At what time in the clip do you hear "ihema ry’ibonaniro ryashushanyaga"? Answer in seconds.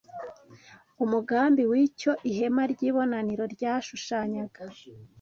2.29-4.63